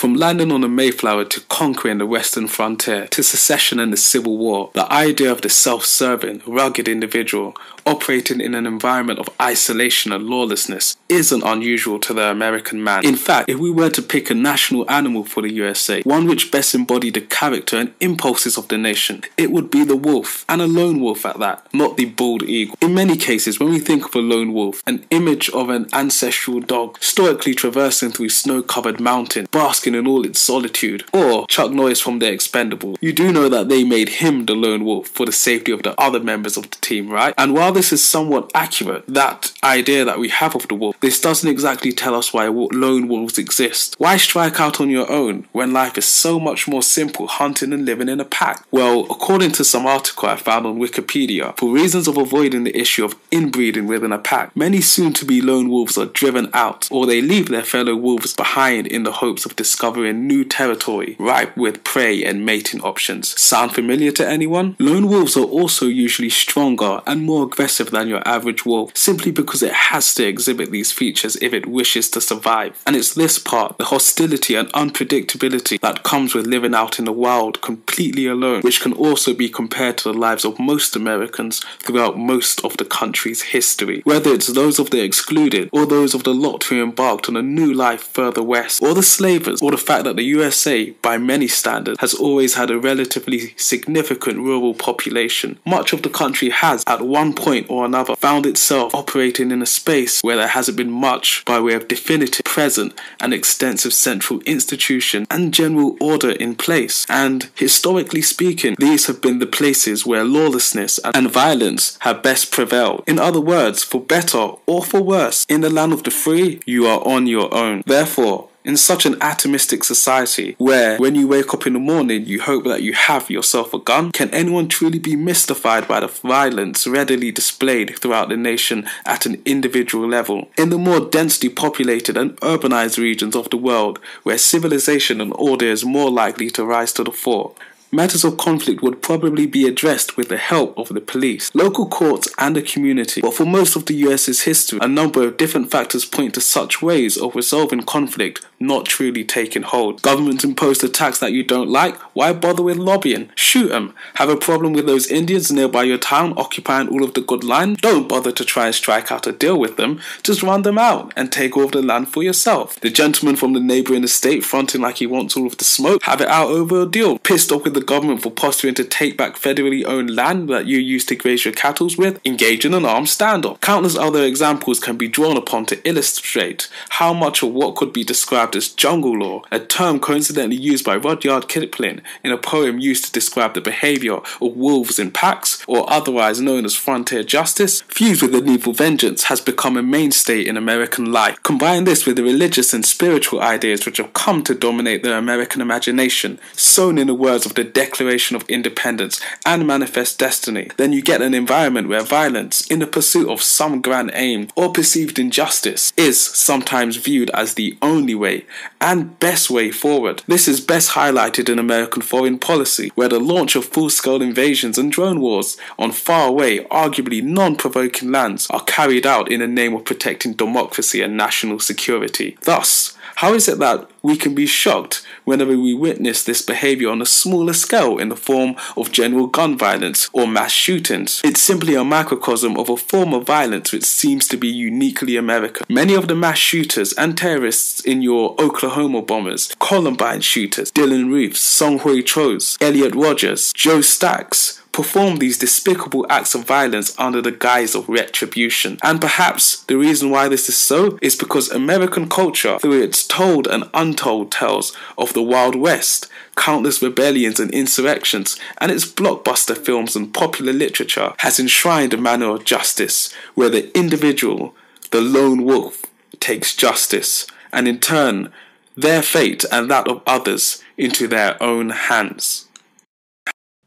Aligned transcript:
From 0.00 0.14
landing 0.14 0.50
on 0.50 0.62
the 0.62 0.68
Mayflower 0.68 1.26
to 1.26 1.40
conquering 1.42 1.98
the 1.98 2.06
western 2.06 2.48
frontier 2.48 3.06
to 3.08 3.22
secession 3.22 3.78
and 3.78 3.92
the 3.92 3.98
Civil 3.98 4.38
War, 4.38 4.70
the 4.72 4.90
idea 4.90 5.30
of 5.30 5.42
the 5.42 5.50
self 5.50 5.84
serving, 5.84 6.40
rugged 6.46 6.88
individual 6.88 7.54
operating 7.86 8.40
in 8.40 8.54
an 8.54 8.66
environment 8.66 9.18
of 9.18 9.28
isolation 9.40 10.12
and 10.12 10.24
lawlessness 10.24 10.96
isn't 11.08 11.42
unusual 11.42 11.98
to 11.98 12.14
the 12.14 12.30
American 12.30 12.82
man. 12.82 13.04
In 13.04 13.16
fact, 13.16 13.48
if 13.48 13.58
we 13.58 13.70
were 13.70 13.90
to 13.90 14.02
pick 14.02 14.30
a 14.30 14.34
national 14.34 14.90
animal 14.90 15.24
for 15.24 15.42
the 15.42 15.52
USA, 15.52 16.02
one 16.02 16.26
which 16.26 16.50
best 16.50 16.74
embodied 16.74 17.14
the 17.14 17.20
character 17.20 17.76
and 17.76 17.92
impulses 18.00 18.56
of 18.56 18.68
the 18.68 18.78
nation, 18.78 19.22
it 19.36 19.50
would 19.50 19.70
be 19.70 19.84
the 19.84 19.96
wolf, 19.96 20.44
and 20.48 20.62
a 20.62 20.66
lone 20.66 21.00
wolf 21.00 21.26
at 21.26 21.38
that, 21.38 21.66
not 21.74 21.96
the 21.96 22.06
bald 22.06 22.42
eagle. 22.42 22.76
In 22.80 22.94
many 22.94 23.16
cases, 23.16 23.58
when 23.58 23.70
we 23.70 23.78
think 23.78 24.06
of 24.06 24.14
a 24.14 24.18
lone 24.18 24.52
wolf, 24.52 24.82
an 24.86 25.04
image 25.10 25.50
of 25.50 25.68
an 25.68 25.88
ancestral 25.92 26.60
dog 26.60 27.02
stoically 27.02 27.54
traversing 27.54 28.10
through 28.12 28.28
snow 28.28 28.62
covered 28.62 29.00
mountains, 29.00 29.48
basking 29.50 29.89
in 29.94 30.06
all 30.06 30.24
its 30.24 30.40
solitude, 30.40 31.04
or 31.12 31.46
Chuck 31.46 31.70
Norris 31.72 32.00
from 32.00 32.18
The 32.18 32.30
Expendable, 32.30 32.96
you 33.00 33.12
do 33.12 33.32
know 33.32 33.48
that 33.48 33.68
they 33.68 33.84
made 33.84 34.08
him 34.08 34.46
the 34.46 34.54
lone 34.54 34.84
wolf 34.84 35.08
for 35.08 35.26
the 35.26 35.32
safety 35.32 35.72
of 35.72 35.82
the 35.82 35.98
other 36.00 36.20
members 36.20 36.56
of 36.56 36.70
the 36.70 36.76
team, 36.78 37.10
right? 37.10 37.34
And 37.36 37.54
while 37.54 37.72
this 37.72 37.92
is 37.92 38.02
somewhat 38.02 38.50
accurate, 38.54 39.06
that 39.06 39.52
idea 39.62 40.04
that 40.04 40.18
we 40.18 40.28
have 40.28 40.54
of 40.54 40.68
the 40.68 40.74
wolf, 40.74 40.98
this 41.00 41.20
doesn't 41.20 41.48
exactly 41.50 41.92
tell 41.92 42.14
us 42.14 42.32
why 42.32 42.46
lone 42.48 43.08
wolves 43.08 43.38
exist. 43.38 43.94
Why 43.98 44.16
strike 44.16 44.60
out 44.60 44.80
on 44.80 44.90
your 44.90 45.10
own 45.10 45.46
when 45.52 45.72
life 45.72 45.98
is 45.98 46.04
so 46.04 46.38
much 46.38 46.68
more 46.68 46.82
simple 46.82 47.26
hunting 47.26 47.72
and 47.72 47.84
living 47.84 48.08
in 48.08 48.20
a 48.20 48.24
pack? 48.24 48.64
Well, 48.70 49.06
according 49.10 49.52
to 49.52 49.64
some 49.64 49.86
article 49.86 50.28
I 50.28 50.36
found 50.36 50.66
on 50.66 50.78
Wikipedia, 50.78 51.56
for 51.56 51.72
reasons 51.72 52.08
of 52.08 52.16
avoiding 52.16 52.64
the 52.64 52.76
issue 52.78 53.04
of 53.04 53.16
inbreeding 53.30 53.86
within 53.86 54.12
a 54.12 54.18
pack, 54.18 54.54
many 54.56 54.80
soon 54.80 55.12
to 55.14 55.24
be 55.24 55.40
lone 55.40 55.68
wolves 55.68 55.98
are 55.98 56.06
driven 56.06 56.50
out 56.54 56.88
or 56.90 57.06
they 57.06 57.20
leave 57.20 57.48
their 57.48 57.62
fellow 57.62 57.96
wolves 57.96 58.34
behind 58.34 58.86
in 58.86 59.02
the 59.02 59.12
hopes 59.12 59.44
of 59.44 59.56
discovering 59.56 59.79
new 59.82 60.44
territory 60.44 61.16
ripe 61.18 61.56
with 61.56 61.84
prey 61.84 62.24
and 62.24 62.44
mating 62.44 62.80
options. 62.82 63.38
Sound 63.40 63.74
familiar 63.74 64.12
to 64.12 64.28
anyone? 64.28 64.76
Lone 64.78 65.08
wolves 65.08 65.36
are 65.36 65.44
also 65.44 65.86
usually 65.86 66.30
stronger 66.30 67.00
and 67.06 67.22
more 67.22 67.44
aggressive 67.44 67.90
than 67.90 68.08
your 68.08 68.26
average 68.26 68.64
wolf 68.66 68.96
simply 68.96 69.32
because 69.32 69.62
it 69.62 69.72
has 69.72 70.14
to 70.14 70.26
exhibit 70.26 70.70
these 70.70 70.92
features 70.92 71.36
if 71.36 71.52
it 71.52 71.66
wishes 71.66 72.10
to 72.10 72.20
survive. 72.20 72.82
And 72.86 72.96
it's 72.96 73.14
this 73.14 73.38
part, 73.38 73.78
the 73.78 73.86
hostility 73.86 74.54
and 74.54 74.68
unpredictability 74.72 75.80
that 75.80 76.02
comes 76.02 76.34
with 76.34 76.46
living 76.46 76.74
out 76.74 76.98
in 76.98 77.04
the 77.04 77.12
wild 77.12 77.60
completely 77.60 78.26
alone, 78.26 78.62
which 78.62 78.80
can 78.80 78.92
also 78.92 79.34
be 79.34 79.48
compared 79.48 79.98
to 79.98 80.12
the 80.12 80.18
lives 80.18 80.44
of 80.44 80.58
most 80.58 80.96
Americans 80.96 81.60
throughout 81.80 82.18
most 82.18 82.64
of 82.64 82.76
the 82.76 82.84
country's 82.84 83.42
history. 83.42 84.02
Whether 84.04 84.32
it's 84.32 84.48
those 84.48 84.78
of 84.78 84.90
the 84.90 85.02
excluded 85.02 85.68
or 85.72 85.86
those 85.86 86.14
of 86.14 86.24
the 86.24 86.34
lot 86.34 86.64
who 86.64 86.82
embarked 86.82 87.28
on 87.28 87.36
a 87.36 87.42
new 87.42 87.72
life 87.72 88.02
further 88.02 88.42
west, 88.42 88.82
or 88.82 88.94
the 88.94 89.02
slavers, 89.02 89.62
or 89.62 89.69
the 89.70 89.78
fact 89.78 90.04
that 90.04 90.16
the 90.16 90.22
USA, 90.24 90.90
by 90.90 91.18
many 91.18 91.48
standards, 91.48 92.00
has 92.00 92.14
always 92.14 92.54
had 92.54 92.70
a 92.70 92.78
relatively 92.78 93.54
significant 93.56 94.38
rural 94.38 94.74
population. 94.74 95.58
Much 95.66 95.92
of 95.92 96.02
the 96.02 96.10
country 96.10 96.50
has, 96.50 96.84
at 96.86 97.02
one 97.02 97.34
point 97.34 97.66
or 97.68 97.84
another, 97.84 98.16
found 98.16 98.46
itself 98.46 98.94
operating 98.94 99.50
in 99.50 99.62
a 99.62 99.66
space 99.66 100.22
where 100.22 100.36
there 100.36 100.48
hasn't 100.48 100.76
been 100.76 100.90
much 100.90 101.44
by 101.44 101.60
way 101.60 101.74
of 101.74 101.88
definitive, 101.88 102.44
present, 102.44 102.92
and 103.20 103.32
extensive 103.32 103.92
central 103.92 104.40
institution 104.40 105.26
and 105.30 105.54
general 105.54 105.96
order 106.00 106.30
in 106.30 106.54
place. 106.54 107.06
And 107.08 107.50
historically 107.54 108.22
speaking, 108.22 108.76
these 108.78 109.06
have 109.06 109.20
been 109.20 109.38
the 109.38 109.46
places 109.46 110.06
where 110.06 110.24
lawlessness 110.24 110.98
and 111.14 111.30
violence 111.30 111.98
have 112.00 112.22
best 112.22 112.52
prevailed. 112.52 113.04
In 113.06 113.18
other 113.18 113.40
words, 113.40 113.82
for 113.84 114.00
better 114.00 114.52
or 114.66 114.82
for 114.84 115.00
worse, 115.00 115.44
in 115.48 115.60
the 115.60 115.70
land 115.70 115.92
of 115.92 116.04
the 116.04 116.10
free, 116.10 116.60
you 116.66 116.86
are 116.86 117.06
on 117.06 117.26
your 117.26 117.52
own. 117.54 117.82
Therefore, 117.86 118.48
in 118.64 118.76
such 118.76 119.06
an 119.06 119.14
atomistic 119.14 119.84
society 119.84 120.54
where 120.58 120.98
when 120.98 121.14
you 121.14 121.26
wake 121.26 121.54
up 121.54 121.66
in 121.66 121.72
the 121.72 121.78
morning 121.78 122.24
you 122.26 122.40
hope 122.40 122.64
that 122.64 122.82
you 122.82 122.92
have 122.92 123.30
yourself 123.30 123.72
a 123.72 123.78
gun, 123.78 124.12
can 124.12 124.30
anyone 124.30 124.68
truly 124.68 124.98
be 124.98 125.16
mystified 125.16 125.88
by 125.88 126.00
the 126.00 126.08
violence 126.08 126.86
readily 126.86 127.30
displayed 127.30 127.98
throughout 127.98 128.28
the 128.28 128.36
nation 128.36 128.86
at 129.06 129.26
an 129.26 129.40
individual 129.44 130.08
level? 130.08 130.48
In 130.58 130.70
the 130.70 130.78
more 130.78 131.00
densely 131.00 131.48
populated 131.48 132.16
and 132.16 132.36
urbanized 132.40 132.98
regions 132.98 133.34
of 133.34 133.50
the 133.50 133.56
world 133.56 133.98
where 134.22 134.38
civilization 134.38 135.20
and 135.20 135.32
order 135.36 135.66
is 135.66 135.84
more 135.84 136.10
likely 136.10 136.50
to 136.50 136.64
rise 136.64 136.92
to 136.94 137.04
the 137.04 137.12
fore, 137.12 137.54
matters 137.92 138.24
of 138.24 138.36
conflict 138.36 138.82
would 138.82 139.02
probably 139.02 139.46
be 139.46 139.66
addressed 139.66 140.16
with 140.16 140.28
the 140.28 140.36
help 140.36 140.76
of 140.78 140.88
the 140.88 141.00
police, 141.00 141.54
local 141.54 141.86
courts, 141.86 142.28
and 142.38 142.56
the 142.56 142.62
community. 142.62 143.20
But 143.20 143.34
for 143.34 143.44
most 143.44 143.76
of 143.76 143.86
the 143.86 143.94
US's 143.94 144.42
history, 144.42 144.78
a 144.82 144.88
number 144.88 145.26
of 145.26 145.36
different 145.36 145.70
factors 145.70 146.04
point 146.04 146.34
to 146.34 146.40
such 146.40 146.82
ways 146.82 147.16
of 147.16 147.34
resolving 147.34 147.82
conflict 147.82 148.44
not 148.60 148.84
truly 148.84 149.24
taking 149.24 149.62
hold. 149.62 150.02
Government 150.02 150.44
imposed 150.44 150.84
a 150.84 150.88
tax 150.88 151.18
that 151.18 151.32
you 151.32 151.42
don't 151.42 151.70
like, 151.70 151.96
why 152.14 152.32
bother 152.34 152.62
with 152.62 152.76
lobbying? 152.76 153.30
Shoot 153.34 153.68
them. 153.68 153.94
Have 154.14 154.28
a 154.28 154.36
problem 154.36 154.74
with 154.74 154.86
those 154.86 155.06
Indians 155.06 155.50
nearby 155.50 155.84
your 155.84 155.96
town 155.96 156.34
occupying 156.36 156.88
all 156.88 157.02
of 157.02 157.14
the 157.14 157.22
good 157.22 157.42
land? 157.42 157.78
Don't 157.78 158.08
bother 158.08 158.30
to 158.32 158.44
try 158.44 158.66
and 158.66 158.74
strike 158.74 159.10
out 159.10 159.26
a 159.26 159.32
deal 159.32 159.58
with 159.58 159.76
them, 159.76 160.00
just 160.22 160.42
run 160.42 160.62
them 160.62 160.76
out 160.76 161.12
and 161.16 161.32
take 161.32 161.56
of 161.56 161.72
the 161.72 161.82
land 161.82 162.08
for 162.08 162.22
yourself. 162.22 162.78
The 162.80 162.90
gentleman 162.90 163.36
from 163.36 163.54
the 163.54 163.60
neighbouring 163.60 164.04
estate 164.04 164.44
fronting 164.44 164.82
like 164.82 164.98
he 164.98 165.06
wants 165.06 165.36
all 165.36 165.46
of 165.46 165.56
the 165.56 165.64
smoke, 165.64 166.02
have 166.02 166.20
it 166.20 166.28
out 166.28 166.50
over 166.50 166.82
a 166.82 166.86
deal. 166.86 167.18
Pissed 167.18 167.50
off 167.50 167.64
with 167.64 167.74
the 167.74 167.79
government 167.86 168.22
for 168.22 168.30
posturing 168.30 168.74
to 168.74 168.84
take 168.84 169.16
back 169.16 169.36
federally 169.36 169.84
owned 169.84 170.14
land 170.14 170.48
that 170.48 170.66
you 170.66 170.78
used 170.78 171.08
to 171.08 171.16
graze 171.16 171.44
your 171.44 171.54
cattle 171.54 171.80
with, 171.96 172.20
engage 172.26 172.64
in 172.64 172.74
an 172.74 172.84
armed 172.84 173.06
standoff. 173.06 173.60
Countless 173.60 173.96
other 173.96 174.22
examples 174.22 174.78
can 174.78 174.96
be 174.96 175.08
drawn 175.08 175.36
upon 175.36 175.64
to 175.66 175.88
illustrate 175.88 176.68
how 176.90 177.12
much 177.12 177.42
of 177.42 177.52
what 177.52 177.74
could 177.74 177.92
be 177.92 178.04
described 178.04 178.54
as 178.54 178.68
jungle 178.68 179.18
law, 179.18 179.42
a 179.50 179.58
term 179.58 179.98
coincidentally 179.98 180.56
used 180.56 180.84
by 180.84 180.96
Rudyard 180.96 181.48
Kipling 181.48 182.02
in 182.22 182.32
a 182.32 182.38
poem 182.38 182.78
used 182.78 183.04
to 183.06 183.12
describe 183.12 183.54
the 183.54 183.60
behavior 183.60 184.16
of 184.16 184.56
wolves 184.56 184.98
in 184.98 185.10
packs, 185.10 185.64
or 185.66 185.90
otherwise 185.90 186.40
known 186.40 186.64
as 186.64 186.74
frontier 186.74 187.22
justice, 187.22 187.80
fused 187.82 188.22
with 188.22 188.32
medieval 188.32 188.72
vengeance, 188.72 189.24
has 189.24 189.40
become 189.40 189.76
a 189.76 189.82
mainstay 189.82 190.40
in 190.40 190.56
American 190.56 191.12
life. 191.12 191.42
Combine 191.42 191.84
this 191.84 192.06
with 192.06 192.16
the 192.16 192.22
religious 192.22 192.72
and 192.72 192.84
spiritual 192.84 193.40
ideas 193.40 193.86
which 193.86 193.96
have 193.96 194.12
come 194.12 194.42
to 194.42 194.54
dominate 194.54 195.02
the 195.02 195.16
American 195.16 195.60
imagination, 195.60 196.38
sown 196.52 196.98
in 196.98 197.06
the 197.06 197.14
words 197.14 197.46
of 197.46 197.54
the 197.54 197.64
Declaration 197.72 198.36
of 198.36 198.48
Independence 198.48 199.20
and 199.44 199.66
Manifest 199.66 200.18
Destiny, 200.18 200.70
then 200.76 200.92
you 200.92 201.02
get 201.02 201.22
an 201.22 201.34
environment 201.34 201.88
where 201.88 202.02
violence, 202.02 202.66
in 202.66 202.78
the 202.80 202.86
pursuit 202.86 203.28
of 203.28 203.42
some 203.42 203.80
grand 203.80 204.10
aim 204.14 204.48
or 204.56 204.72
perceived 204.72 205.18
injustice, 205.18 205.92
is 205.96 206.20
sometimes 206.20 206.96
viewed 206.96 207.30
as 207.30 207.54
the 207.54 207.76
only 207.82 208.14
way 208.14 208.44
and 208.80 209.18
best 209.20 209.50
way 209.50 209.70
forward. 209.70 210.22
This 210.26 210.48
is 210.48 210.60
best 210.60 210.90
highlighted 210.90 211.48
in 211.48 211.58
American 211.58 212.02
foreign 212.02 212.38
policy, 212.38 212.90
where 212.94 213.08
the 213.08 213.20
launch 213.20 213.56
of 213.56 213.64
full 213.64 213.90
scale 213.90 214.22
invasions 214.22 214.78
and 214.78 214.90
drone 214.90 215.20
wars 215.20 215.56
on 215.78 215.92
faraway, 215.92 216.58
arguably 216.64 217.22
non 217.22 217.56
provoking 217.56 218.10
lands 218.10 218.48
are 218.50 218.64
carried 218.64 219.06
out 219.06 219.30
in 219.30 219.40
the 219.40 219.46
name 219.46 219.74
of 219.74 219.84
protecting 219.84 220.32
democracy 220.34 221.02
and 221.02 221.16
national 221.16 221.58
security. 221.58 222.36
Thus, 222.42 222.96
how 223.20 223.34
is 223.34 223.48
it 223.48 223.58
that 223.58 223.86
we 224.00 224.16
can 224.16 224.34
be 224.34 224.46
shocked 224.46 225.06
whenever 225.24 225.50
we 225.50 225.74
witness 225.74 226.24
this 226.24 226.40
behavior 226.40 226.88
on 226.88 227.02
a 227.02 227.04
smaller 227.04 227.52
scale 227.52 227.98
in 227.98 228.08
the 228.08 228.16
form 228.16 228.56
of 228.78 228.90
general 228.92 229.26
gun 229.26 229.58
violence 229.58 230.08
or 230.14 230.26
mass 230.26 230.52
shootings? 230.52 231.20
It's 231.22 231.42
simply 231.42 231.74
a 231.74 231.84
microcosm 231.84 232.56
of 232.56 232.70
a 232.70 232.78
form 232.78 233.12
of 233.12 233.26
violence 233.26 233.72
which 233.72 233.84
seems 233.84 234.26
to 234.28 234.38
be 234.38 234.48
uniquely 234.48 235.18
American. 235.18 235.66
Many 235.68 235.92
of 235.92 236.08
the 236.08 236.14
mass 236.14 236.38
shooters 236.38 236.94
and 236.94 237.14
terrorists 237.14 237.80
in 237.80 238.00
your 238.00 238.34
Oklahoma 238.40 239.02
bombers, 239.02 239.54
Columbine 239.58 240.22
shooters, 240.22 240.72
Dylann 240.72 241.10
Roofs, 241.10 241.40
Seung-Hui 241.40 242.02
Chos, 242.02 242.56
Elliot 242.58 242.94
Rogers, 242.94 243.52
Joe 243.52 243.82
Stacks, 243.82 244.59
perform 244.80 245.18
these 245.18 245.36
despicable 245.36 246.06
acts 246.08 246.34
of 246.34 246.44
violence 246.44 246.98
under 246.98 247.20
the 247.20 247.30
guise 247.30 247.74
of 247.74 247.86
retribution. 247.86 248.78
And 248.82 248.98
perhaps 248.98 249.62
the 249.64 249.76
reason 249.76 250.08
why 250.08 250.26
this 250.28 250.48
is 250.48 250.56
so 250.56 250.98
is 251.02 251.14
because 251.14 251.50
American 251.50 252.08
culture, 252.08 252.58
through 252.58 252.80
its 252.80 253.06
told 253.06 253.46
and 253.46 253.68
untold 253.74 254.32
tales 254.32 254.74
of 254.96 255.12
the 255.12 255.22
Wild 255.22 255.54
West, 255.54 256.08
countless 256.34 256.80
rebellions 256.80 257.38
and 257.38 257.50
insurrections, 257.50 258.40
and 258.56 258.72
its 258.72 258.90
blockbuster 258.90 259.54
films 259.54 259.94
and 259.94 260.14
popular 260.14 260.54
literature, 260.54 261.12
has 261.18 261.38
enshrined 261.38 261.92
a 261.92 261.98
manner 261.98 262.30
of 262.30 262.46
justice 262.46 263.12
where 263.34 263.50
the 263.50 263.76
individual, 263.76 264.54
the 264.92 265.02
lone 265.02 265.44
wolf, 265.44 265.84
takes 266.20 266.56
justice 266.56 267.26
and 267.52 267.68
in 267.68 267.78
turn 267.78 268.32
their 268.78 269.02
fate 269.02 269.44
and 269.52 269.70
that 269.70 269.86
of 269.88 270.00
others 270.06 270.64
into 270.78 271.06
their 271.06 271.40
own 271.42 271.68
hands. 271.68 272.46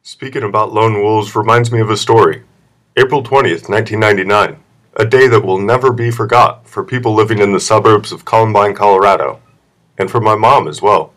Speaking 0.05 0.43
about 0.43 0.73
lone 0.73 1.01
wolves 1.01 1.33
reminds 1.33 1.71
me 1.71 1.79
of 1.79 1.89
a 1.89 1.95
story. 1.95 2.43
April 2.97 3.23
20th, 3.23 3.69
1999. 3.69 4.61
A 4.97 5.05
day 5.05 5.29
that 5.29 5.45
will 5.45 5.59
never 5.59 5.93
be 5.93 6.11
forgot 6.11 6.67
for 6.67 6.83
people 6.83 7.13
living 7.13 7.39
in 7.39 7.53
the 7.53 7.59
suburbs 7.61 8.11
of 8.11 8.25
Columbine, 8.25 8.75
Colorado. 8.75 9.39
And 9.97 10.11
for 10.11 10.19
my 10.19 10.35
mom 10.35 10.67
as 10.67 10.81
well. 10.81 11.13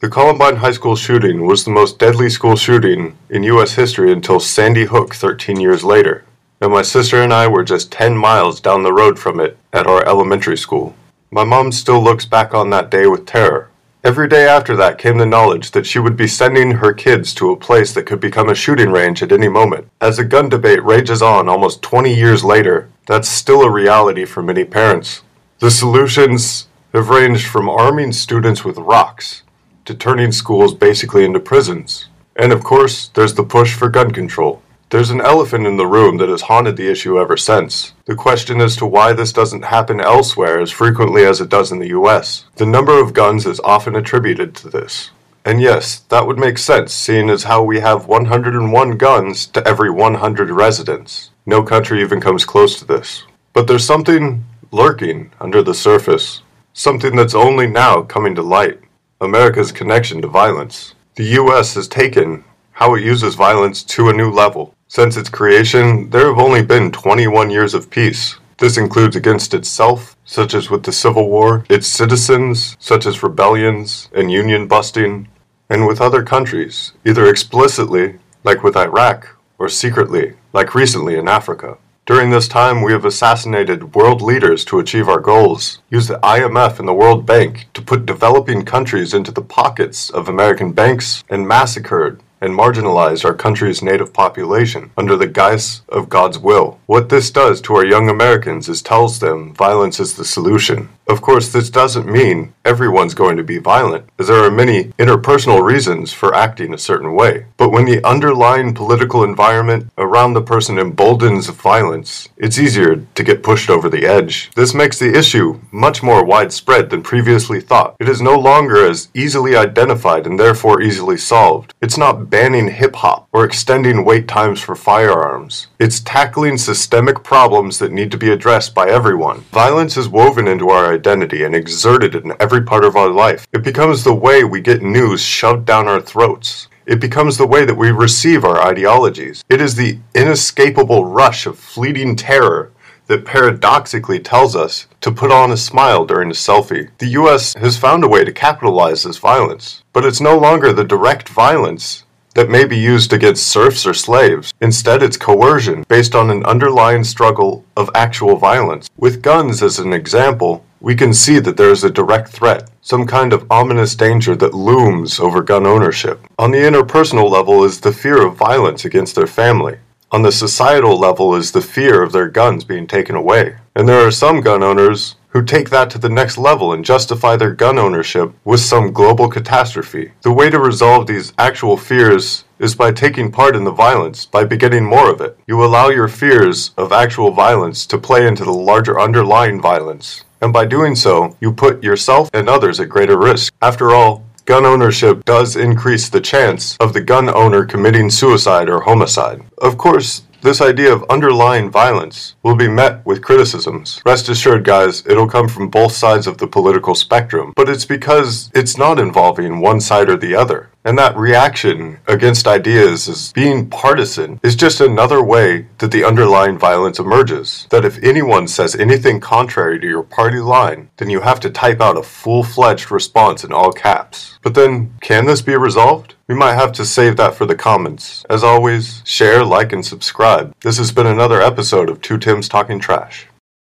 The 0.00 0.08
Columbine 0.08 0.54
High 0.54 0.70
School 0.70 0.94
shooting 0.94 1.44
was 1.44 1.64
the 1.64 1.72
most 1.72 1.98
deadly 1.98 2.30
school 2.30 2.54
shooting 2.54 3.18
in 3.30 3.42
U.S. 3.42 3.74
history 3.74 4.12
until 4.12 4.38
Sandy 4.38 4.84
Hook 4.84 5.12
13 5.12 5.58
years 5.58 5.82
later. 5.82 6.24
And 6.60 6.70
my 6.70 6.82
sister 6.82 7.20
and 7.20 7.32
I 7.32 7.48
were 7.48 7.64
just 7.64 7.90
10 7.90 8.16
miles 8.16 8.60
down 8.60 8.84
the 8.84 8.92
road 8.92 9.18
from 9.18 9.40
it 9.40 9.58
at 9.72 9.88
our 9.88 10.06
elementary 10.06 10.56
school. 10.56 10.94
My 11.32 11.42
mom 11.42 11.72
still 11.72 12.00
looks 12.00 12.26
back 12.26 12.54
on 12.54 12.70
that 12.70 12.92
day 12.92 13.08
with 13.08 13.26
terror, 13.26 13.69
Every 14.02 14.28
day 14.28 14.48
after 14.48 14.76
that 14.76 14.96
came 14.96 15.18
the 15.18 15.26
knowledge 15.26 15.72
that 15.72 15.84
she 15.84 15.98
would 15.98 16.16
be 16.16 16.26
sending 16.26 16.70
her 16.70 16.94
kids 16.94 17.34
to 17.34 17.50
a 17.50 17.56
place 17.56 17.92
that 17.92 18.06
could 18.06 18.18
become 18.18 18.48
a 18.48 18.54
shooting 18.54 18.90
range 18.90 19.22
at 19.22 19.30
any 19.30 19.46
moment. 19.46 19.88
As 20.00 20.16
the 20.16 20.24
gun 20.24 20.48
debate 20.48 20.82
rages 20.82 21.20
on 21.20 21.50
almost 21.50 21.82
20 21.82 22.14
years 22.14 22.42
later, 22.42 22.88
that's 23.06 23.28
still 23.28 23.60
a 23.60 23.70
reality 23.70 24.24
for 24.24 24.42
many 24.42 24.64
parents. 24.64 25.20
The 25.58 25.70
solutions 25.70 26.68
have 26.94 27.10
ranged 27.10 27.46
from 27.46 27.68
arming 27.68 28.12
students 28.12 28.64
with 28.64 28.78
rocks 28.78 29.42
to 29.84 29.94
turning 29.94 30.32
schools 30.32 30.72
basically 30.72 31.26
into 31.26 31.38
prisons. 31.38 32.08
And 32.36 32.54
of 32.54 32.64
course, 32.64 33.08
there's 33.08 33.34
the 33.34 33.44
push 33.44 33.74
for 33.74 33.90
gun 33.90 34.12
control. 34.12 34.62
There's 34.90 35.10
an 35.10 35.20
elephant 35.20 35.68
in 35.68 35.76
the 35.76 35.86
room 35.86 36.16
that 36.16 36.28
has 36.28 36.42
haunted 36.42 36.76
the 36.76 36.90
issue 36.90 37.16
ever 37.16 37.36
since. 37.36 37.92
The 38.06 38.16
question 38.16 38.60
as 38.60 38.74
to 38.76 38.86
why 38.86 39.12
this 39.12 39.32
doesn't 39.32 39.66
happen 39.66 40.00
elsewhere 40.00 40.58
as 40.58 40.72
frequently 40.72 41.24
as 41.24 41.40
it 41.40 41.48
does 41.48 41.70
in 41.70 41.78
the 41.78 41.90
US. 41.90 42.46
The 42.56 42.66
number 42.66 43.00
of 43.00 43.14
guns 43.14 43.46
is 43.46 43.60
often 43.60 43.94
attributed 43.94 44.52
to 44.56 44.68
this. 44.68 45.10
And 45.44 45.60
yes, 45.60 46.00
that 46.08 46.26
would 46.26 46.40
make 46.40 46.58
sense, 46.58 46.92
seeing 46.92 47.30
as 47.30 47.44
how 47.44 47.62
we 47.62 47.78
have 47.78 48.08
101 48.08 48.96
guns 48.96 49.46
to 49.46 49.64
every 49.64 49.90
100 49.90 50.50
residents. 50.50 51.30
No 51.46 51.62
country 51.62 52.02
even 52.02 52.20
comes 52.20 52.44
close 52.44 52.76
to 52.80 52.84
this. 52.84 53.22
But 53.52 53.68
there's 53.68 53.86
something 53.86 54.44
lurking 54.72 55.30
under 55.40 55.62
the 55.62 55.72
surface. 55.72 56.42
Something 56.72 57.14
that's 57.14 57.34
only 57.34 57.68
now 57.68 58.02
coming 58.02 58.34
to 58.34 58.42
light. 58.42 58.80
America's 59.20 59.70
connection 59.70 60.20
to 60.22 60.26
violence. 60.26 60.96
The 61.14 61.38
US 61.38 61.74
has 61.74 61.86
taken 61.86 62.42
how 62.72 62.96
it 62.96 63.04
uses 63.04 63.36
violence 63.36 63.84
to 63.84 64.08
a 64.08 64.12
new 64.12 64.32
level. 64.32 64.74
Since 64.90 65.16
its 65.16 65.28
creation, 65.28 66.10
there 66.10 66.26
have 66.26 66.40
only 66.40 66.62
been 66.62 66.90
21 66.90 67.48
years 67.48 67.74
of 67.74 67.90
peace. 67.90 68.40
This 68.58 68.76
includes 68.76 69.14
against 69.14 69.54
itself, 69.54 70.16
such 70.24 70.52
as 70.52 70.68
with 70.68 70.82
the 70.82 70.90
Civil 70.90 71.28
War, 71.30 71.64
its 71.68 71.86
citizens, 71.86 72.76
such 72.80 73.06
as 73.06 73.22
rebellions 73.22 74.08
and 74.12 74.32
union 74.32 74.66
busting, 74.66 75.28
and 75.68 75.86
with 75.86 76.00
other 76.00 76.24
countries, 76.24 76.92
either 77.06 77.26
explicitly, 77.26 78.18
like 78.42 78.64
with 78.64 78.76
Iraq, 78.76 79.36
or 79.60 79.68
secretly, 79.68 80.34
like 80.52 80.74
recently 80.74 81.14
in 81.14 81.28
Africa. 81.28 81.78
During 82.04 82.30
this 82.30 82.48
time, 82.48 82.82
we 82.82 82.90
have 82.90 83.04
assassinated 83.04 83.94
world 83.94 84.20
leaders 84.20 84.64
to 84.64 84.80
achieve 84.80 85.08
our 85.08 85.20
goals, 85.20 85.80
used 85.88 86.08
the 86.08 86.18
IMF 86.18 86.80
and 86.80 86.88
the 86.88 87.00
World 87.02 87.24
Bank 87.24 87.68
to 87.74 87.80
put 87.80 88.06
developing 88.06 88.64
countries 88.64 89.14
into 89.14 89.30
the 89.30 89.40
pockets 89.40 90.10
of 90.10 90.28
American 90.28 90.72
banks, 90.72 91.22
and 91.30 91.46
massacred 91.46 92.20
and 92.40 92.58
marginalized 92.58 93.24
our 93.24 93.34
country's 93.34 93.82
native 93.82 94.12
population 94.12 94.90
under 94.96 95.16
the 95.16 95.26
guise 95.26 95.82
of 95.88 96.08
God's 96.08 96.38
will. 96.38 96.78
What 96.86 97.08
this 97.08 97.30
does 97.30 97.60
to 97.62 97.74
our 97.74 97.84
young 97.84 98.08
Americans 98.08 98.68
is 98.68 98.82
tells 98.82 99.18
them 99.18 99.52
violence 99.54 100.00
is 100.00 100.14
the 100.14 100.24
solution. 100.24 100.88
Of 101.10 101.22
course, 101.22 101.48
this 101.48 101.70
doesn't 101.70 102.06
mean 102.06 102.54
everyone's 102.64 103.14
going 103.14 103.36
to 103.36 103.42
be 103.42 103.58
violent, 103.58 104.04
as 104.20 104.28
there 104.28 104.44
are 104.44 104.50
many 104.50 104.84
interpersonal 104.96 105.60
reasons 105.60 106.12
for 106.12 106.32
acting 106.32 106.72
a 106.72 106.78
certain 106.78 107.16
way. 107.16 107.46
But 107.56 107.72
when 107.72 107.84
the 107.84 108.02
underlying 108.06 108.74
political 108.74 109.24
environment 109.24 109.90
around 109.98 110.34
the 110.34 110.42
person 110.42 110.78
emboldens 110.78 111.48
violence, 111.48 112.28
it's 112.36 112.60
easier 112.60 113.04
to 113.16 113.24
get 113.24 113.42
pushed 113.42 113.70
over 113.70 113.88
the 113.88 114.06
edge. 114.06 114.52
This 114.54 114.72
makes 114.72 115.00
the 115.00 115.12
issue 115.18 115.60
much 115.72 116.00
more 116.00 116.24
widespread 116.24 116.90
than 116.90 117.02
previously 117.02 117.60
thought. 117.60 117.96
It 117.98 118.08
is 118.08 118.22
no 118.22 118.38
longer 118.38 118.86
as 118.86 119.08
easily 119.12 119.56
identified 119.56 120.26
and 120.26 120.38
therefore 120.38 120.80
easily 120.80 121.16
solved. 121.16 121.74
It's 121.82 121.98
not 121.98 122.30
banning 122.30 122.68
hip 122.68 122.94
hop 122.94 123.26
or 123.32 123.44
extending 123.44 124.04
wait 124.04 124.28
times 124.28 124.60
for 124.60 124.76
firearms. 124.76 125.66
It's 125.80 125.98
tackling 125.98 126.56
systemic 126.56 127.24
problems 127.24 127.80
that 127.80 127.90
need 127.90 128.12
to 128.12 128.16
be 128.16 128.30
addressed 128.30 128.76
by 128.76 128.88
everyone. 128.88 129.40
Violence 129.50 129.96
is 129.96 130.08
woven 130.08 130.46
into 130.46 130.70
our 130.70 130.99
identity 131.00 131.44
and 131.44 131.54
exerted 131.54 132.14
in 132.14 132.34
every 132.38 132.62
part 132.62 132.84
of 132.84 132.94
our 132.94 133.08
life. 133.08 133.46
It 133.54 133.64
becomes 133.64 134.04
the 134.04 134.12
way 134.12 134.44
we 134.44 134.60
get 134.60 134.82
news 134.82 135.22
shoved 135.22 135.64
down 135.64 135.88
our 135.88 136.02
throats. 136.02 136.68
It 136.84 137.00
becomes 137.00 137.38
the 137.38 137.46
way 137.46 137.64
that 137.64 137.76
we 137.76 137.90
receive 137.90 138.44
our 138.44 138.60
ideologies. 138.60 139.42
It 139.48 139.62
is 139.62 139.76
the 139.76 139.98
inescapable 140.14 141.06
rush 141.06 141.46
of 141.46 141.58
fleeting 141.58 142.16
terror 142.16 142.70
that 143.06 143.24
paradoxically 143.24 144.20
tells 144.20 144.54
us 144.54 144.86
to 145.00 145.10
put 145.10 145.32
on 145.32 145.50
a 145.50 145.56
smile 145.56 146.04
during 146.04 146.30
a 146.30 146.34
selfie. 146.34 146.90
The 146.98 147.14
US 147.20 147.54
has 147.54 147.78
found 147.78 148.04
a 148.04 148.08
way 148.08 148.24
to 148.24 148.32
capitalize 148.32 149.04
this 149.04 149.16
violence, 149.16 149.82
but 149.94 150.04
it's 150.04 150.20
no 150.20 150.36
longer 150.38 150.72
the 150.74 150.84
direct 150.84 151.30
violence 151.30 152.04
that 152.34 152.50
may 152.50 152.64
be 152.64 152.76
used 152.76 153.12
against 153.12 153.48
serfs 153.48 153.86
or 153.86 153.94
slaves. 153.94 154.52
Instead, 154.60 155.02
it's 155.02 155.16
coercion 155.16 155.84
based 155.88 156.14
on 156.14 156.30
an 156.30 156.44
underlying 156.44 157.04
struggle 157.04 157.64
of 157.76 157.90
actual 157.94 158.36
violence. 158.36 158.88
With 158.96 159.22
guns 159.22 159.62
as 159.62 159.78
an 159.78 159.92
example, 159.92 160.64
we 160.80 160.94
can 160.94 161.12
see 161.12 161.38
that 161.38 161.56
there 161.56 161.70
is 161.70 161.84
a 161.84 161.90
direct 161.90 162.28
threat, 162.28 162.70
some 162.80 163.06
kind 163.06 163.32
of 163.32 163.46
ominous 163.50 163.94
danger 163.94 164.34
that 164.36 164.54
looms 164.54 165.20
over 165.20 165.42
gun 165.42 165.66
ownership. 165.66 166.26
On 166.38 166.50
the 166.50 166.58
interpersonal 166.58 167.30
level 167.30 167.64
is 167.64 167.80
the 167.80 167.92
fear 167.92 168.26
of 168.26 168.36
violence 168.36 168.84
against 168.84 169.14
their 169.14 169.26
family. 169.26 169.78
On 170.10 170.22
the 170.22 170.32
societal 170.32 170.98
level 170.98 171.34
is 171.34 171.52
the 171.52 171.60
fear 171.60 172.02
of 172.02 172.12
their 172.12 172.28
guns 172.28 172.64
being 172.64 172.86
taken 172.86 173.14
away. 173.14 173.56
And 173.76 173.88
there 173.88 174.04
are 174.04 174.10
some 174.10 174.40
gun 174.40 174.62
owners 174.62 175.16
who 175.28 175.44
take 175.44 175.70
that 175.70 175.90
to 175.90 175.98
the 175.98 176.08
next 176.08 176.36
level 176.36 176.72
and 176.72 176.84
justify 176.84 177.36
their 177.36 177.54
gun 177.54 177.78
ownership 177.78 178.32
with 178.44 178.58
some 178.58 178.92
global 178.92 179.28
catastrophe. 179.28 180.10
The 180.22 180.32
way 180.32 180.50
to 180.50 180.58
resolve 180.58 181.06
these 181.06 181.32
actual 181.38 181.76
fears 181.76 182.44
is 182.58 182.74
by 182.74 182.90
taking 182.90 183.30
part 183.30 183.54
in 183.54 183.62
the 183.62 183.70
violence, 183.70 184.26
by 184.26 184.44
begetting 184.44 184.84
more 184.84 185.08
of 185.08 185.20
it. 185.20 185.38
You 185.46 185.64
allow 185.64 185.88
your 185.88 186.08
fears 186.08 186.72
of 186.76 186.90
actual 186.90 187.30
violence 187.30 187.86
to 187.86 187.98
play 187.98 188.26
into 188.26 188.44
the 188.44 188.52
larger 188.52 188.98
underlying 188.98 189.60
violence. 189.60 190.24
And 190.40 190.52
by 190.52 190.64
doing 190.64 190.94
so, 190.94 191.36
you 191.40 191.52
put 191.52 191.82
yourself 191.82 192.30
and 192.32 192.48
others 192.48 192.80
at 192.80 192.88
greater 192.88 193.18
risk. 193.18 193.52
After 193.60 193.90
all, 193.90 194.24
gun 194.46 194.64
ownership 194.64 195.24
does 195.24 195.54
increase 195.56 196.08
the 196.08 196.20
chance 196.20 196.76
of 196.80 196.92
the 196.92 197.00
gun 197.00 197.28
owner 197.28 197.64
committing 197.64 198.10
suicide 198.10 198.68
or 198.68 198.80
homicide. 198.80 199.42
Of 199.58 199.76
course, 199.76 200.22
this 200.42 200.62
idea 200.62 200.90
of 200.90 201.04
underlying 201.10 201.70
violence 201.70 202.34
will 202.42 202.54
be 202.54 202.66
met 202.66 203.04
with 203.04 203.20
criticisms. 203.22 204.00
Rest 204.06 204.30
assured, 204.30 204.64
guys, 204.64 205.06
it'll 205.06 205.28
come 205.28 205.48
from 205.48 205.68
both 205.68 205.92
sides 205.92 206.26
of 206.26 206.38
the 206.38 206.46
political 206.46 206.94
spectrum, 206.94 207.52
but 207.54 207.68
it's 207.68 207.84
because 207.84 208.50
it's 208.54 208.78
not 208.78 208.98
involving 208.98 209.60
one 209.60 209.80
side 209.80 210.08
or 210.08 210.16
the 210.16 210.34
other. 210.34 210.70
And 210.84 210.98
that 210.98 211.16
reaction 211.16 211.98
against 212.06 212.46
ideas 212.46 213.08
as 213.08 213.32
being 213.32 213.68
partisan 213.68 214.40
is 214.42 214.56
just 214.56 214.80
another 214.80 215.22
way 215.22 215.66
that 215.78 215.90
the 215.90 216.04
underlying 216.04 216.58
violence 216.58 216.98
emerges. 216.98 217.66
That 217.70 217.84
if 217.84 218.02
anyone 218.02 218.48
says 218.48 218.74
anything 218.74 219.20
contrary 219.20 219.78
to 219.78 219.86
your 219.86 220.02
party 220.02 220.38
line, 220.40 220.88
then 220.96 221.10
you 221.10 221.20
have 221.20 221.38
to 221.40 221.50
type 221.50 221.82
out 221.82 221.98
a 221.98 222.02
full 222.02 222.42
fledged 222.42 222.90
response 222.90 223.44
in 223.44 223.52
all 223.52 223.72
caps. 223.72 224.38
But 224.42 224.54
then, 224.54 224.94
can 225.02 225.26
this 225.26 225.42
be 225.42 225.54
resolved? 225.54 226.14
We 226.26 226.34
might 226.34 226.54
have 226.54 226.72
to 226.72 226.86
save 226.86 227.16
that 227.18 227.34
for 227.34 227.44
the 227.44 227.54
comments. 227.54 228.24
As 228.30 228.42
always, 228.42 229.02
share, 229.04 229.44
like, 229.44 229.72
and 229.72 229.84
subscribe. 229.84 230.54
This 230.62 230.78
has 230.78 230.92
been 230.92 231.06
another 231.06 231.42
episode 231.42 231.90
of 231.90 232.00
Two 232.00 232.16
Tims 232.16 232.48
Talking 232.48 232.78
Trash. 232.78 233.26